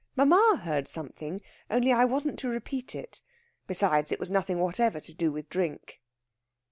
[0.15, 1.41] Mamma heard something.
[1.69, 3.21] Only I wasn't to repeat it.
[3.67, 6.01] Besides, it was nothing whatever to do with drink."